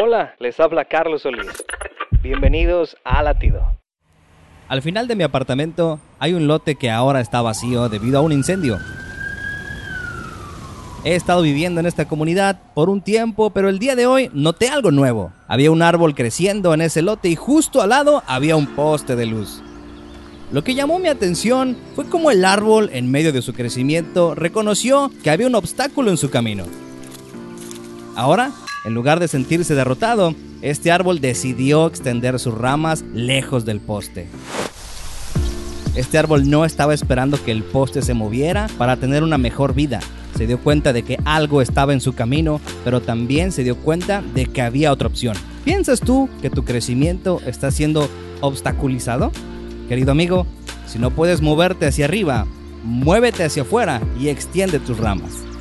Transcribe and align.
Hola, 0.00 0.36
les 0.38 0.60
habla 0.60 0.84
Carlos 0.84 1.22
Solís. 1.22 1.48
Bienvenidos 2.22 2.96
a 3.02 3.20
Latido. 3.20 3.62
Al 4.68 4.80
final 4.80 5.08
de 5.08 5.16
mi 5.16 5.24
apartamento 5.24 5.98
hay 6.20 6.34
un 6.34 6.46
lote 6.46 6.76
que 6.76 6.88
ahora 6.88 7.20
está 7.20 7.42
vacío 7.42 7.88
debido 7.88 8.18
a 8.18 8.22
un 8.22 8.30
incendio. 8.30 8.78
He 11.04 11.16
estado 11.16 11.42
viviendo 11.42 11.80
en 11.80 11.86
esta 11.86 12.06
comunidad 12.06 12.60
por 12.74 12.90
un 12.90 13.02
tiempo, 13.02 13.50
pero 13.50 13.68
el 13.68 13.80
día 13.80 13.96
de 13.96 14.06
hoy 14.06 14.30
noté 14.32 14.68
algo 14.68 14.92
nuevo. 14.92 15.32
Había 15.48 15.72
un 15.72 15.82
árbol 15.82 16.14
creciendo 16.14 16.72
en 16.74 16.82
ese 16.82 17.02
lote 17.02 17.28
y 17.28 17.34
justo 17.34 17.82
al 17.82 17.88
lado 17.88 18.22
había 18.28 18.54
un 18.54 18.68
poste 18.76 19.16
de 19.16 19.26
luz. 19.26 19.64
Lo 20.52 20.62
que 20.62 20.76
llamó 20.76 21.00
mi 21.00 21.08
atención 21.08 21.76
fue 21.96 22.08
cómo 22.08 22.30
el 22.30 22.44
árbol, 22.44 22.88
en 22.92 23.10
medio 23.10 23.32
de 23.32 23.42
su 23.42 23.52
crecimiento, 23.52 24.36
reconoció 24.36 25.10
que 25.24 25.30
había 25.30 25.48
un 25.48 25.56
obstáculo 25.56 26.10
en 26.10 26.18
su 26.18 26.30
camino. 26.30 26.66
Ahora, 28.14 28.52
en 28.84 28.94
lugar 28.94 29.20
de 29.20 29.28
sentirse 29.28 29.74
derrotado, 29.74 30.34
este 30.62 30.90
árbol 30.90 31.20
decidió 31.20 31.86
extender 31.86 32.38
sus 32.38 32.54
ramas 32.54 33.04
lejos 33.12 33.64
del 33.64 33.80
poste. 33.80 34.28
Este 35.94 36.16
árbol 36.16 36.48
no 36.48 36.64
estaba 36.64 36.94
esperando 36.94 37.42
que 37.42 37.50
el 37.50 37.64
poste 37.64 38.02
se 38.02 38.14
moviera 38.14 38.68
para 38.78 38.96
tener 38.96 39.24
una 39.24 39.36
mejor 39.36 39.74
vida. 39.74 40.00
Se 40.36 40.46
dio 40.46 40.60
cuenta 40.60 40.92
de 40.92 41.02
que 41.02 41.18
algo 41.24 41.60
estaba 41.60 41.92
en 41.92 42.00
su 42.00 42.14
camino, 42.14 42.60
pero 42.84 43.02
también 43.02 43.50
se 43.50 43.64
dio 43.64 43.76
cuenta 43.76 44.22
de 44.34 44.46
que 44.46 44.62
había 44.62 44.92
otra 44.92 45.08
opción. 45.08 45.36
¿Piensas 45.64 46.00
tú 46.00 46.28
que 46.40 46.50
tu 46.50 46.64
crecimiento 46.64 47.40
está 47.46 47.72
siendo 47.72 48.08
obstaculizado? 48.40 49.32
Querido 49.88 50.12
amigo, 50.12 50.46
si 50.86 50.98
no 51.00 51.10
puedes 51.10 51.42
moverte 51.42 51.86
hacia 51.86 52.04
arriba, 52.04 52.46
muévete 52.84 53.42
hacia 53.42 53.62
afuera 53.62 54.00
y 54.20 54.28
extiende 54.28 54.78
tus 54.78 54.98
ramas. 54.98 55.32